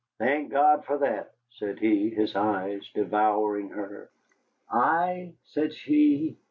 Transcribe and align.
"Thank 0.17 0.49
God 0.49 0.83
for 0.85 0.97
that," 0.97 1.35
said 1.51 1.77
he, 1.77 2.09
his 2.09 2.35
eyes 2.35 2.89
devouring 2.95 3.69
her. 3.69 4.09
"Ay," 4.67 5.33
said 5.45 5.75
she. 5.75 6.39